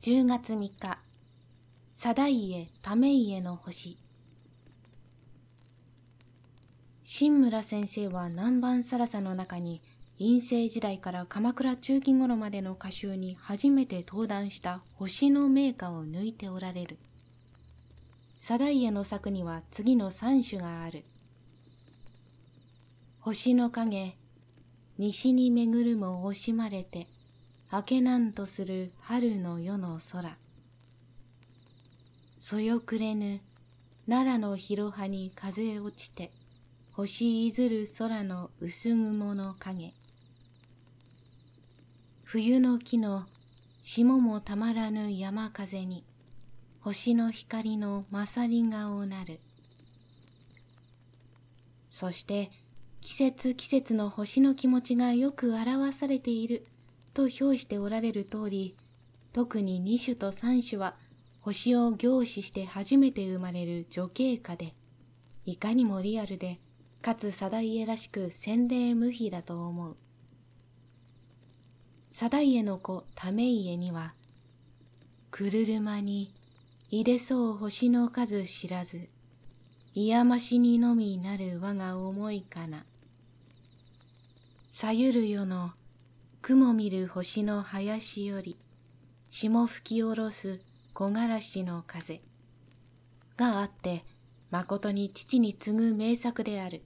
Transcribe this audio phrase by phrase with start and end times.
[0.00, 0.98] 10月3日
[1.96, 3.98] 定家為家の星
[7.04, 9.80] 新村先生は南蛮サラサの中に
[10.20, 16.96] 陰性時代から鎌倉中期頃までの歌集に初めて登壇した星の名歌を抜いておられる。
[18.38, 21.02] 定家の作には次の三種がある。
[23.18, 24.14] 星の影、
[24.96, 27.08] 西に巡るも惜しまれて、
[27.70, 30.38] 明けなんとする春の夜の空。
[32.40, 33.40] そよくれぬ
[34.08, 36.32] 奈良の広葉に風落ちて、
[36.92, 39.92] 星いずる空の薄雲の影。
[42.24, 43.26] 冬の木の
[43.82, 46.04] 霜もたまらぬ山風に、
[46.80, 49.40] 星の光の勝り顔なる。
[51.90, 52.50] そして
[53.02, 56.66] 季節季節の星の気持ちがよく表されている
[57.18, 58.76] と評しておられる通り、
[59.32, 60.94] 特に二種と三種は
[61.40, 64.72] 星を凝視して初めて生まれる女系歌で、
[65.44, 66.60] いかにもリアルで、
[67.02, 69.96] かつ定家らしく洗礼無比だと思う。
[72.08, 74.14] 定家の子為家には、
[75.32, 76.32] くるるまに
[76.92, 79.08] いでそう星の数知らず、
[79.92, 82.84] いやましにのみなる我が思いかな。
[84.70, 85.72] さゆるよの
[86.48, 88.56] 雲見る星の林より、
[89.28, 90.60] 霜吹き下ろす
[90.94, 92.22] 木枯らしの風
[93.36, 94.02] があって、
[94.50, 96.80] 誠に父に次ぐ名作である。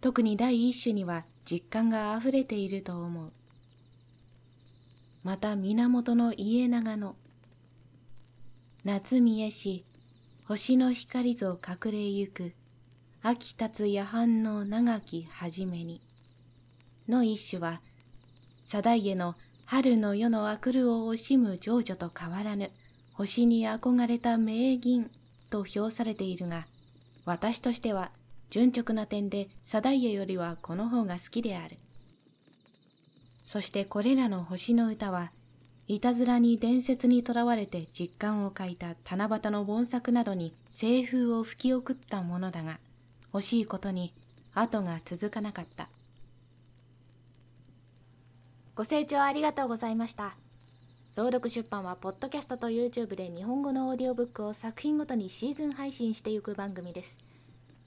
[0.00, 3.30] 特に第一種には実感があふれていると思う。
[5.22, 7.14] また源の家長の
[8.82, 9.84] 夏見えし
[10.48, 12.52] 星の光ぞ隠れゆく
[13.22, 16.00] 秋立つ夜半の長き初めに
[17.08, 17.80] の一種は
[18.68, 22.70] 定家の春の夜のあくるを惜しむ情緒と変わらぬ
[23.14, 25.10] 星に憧れた名銀
[25.48, 26.66] と評されているが
[27.24, 28.10] 私としては
[28.50, 31.78] 純直な点で定家よりはこの方が好きである。
[33.44, 35.30] そしてこれらの星の歌は
[35.86, 42.78] いたずらに伝説にとらわれて実感を書いた七夕の盆作などに清風を吹き送ったものだが、
[43.32, 44.12] 惜しいことに
[44.54, 45.88] 後が続かなかった。
[48.78, 50.36] ご清聴ありがとうございました。
[51.16, 57.18] 朗読出版は、ポッドキャストと YouTube で日本語のオーディオブックを作品ごとにシーズン配信していく番組です。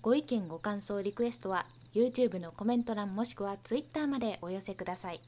[0.00, 5.20] ご意見、ご感想、リクエストは、YouTube のコメント欄もしくは Twitter までお寄せください。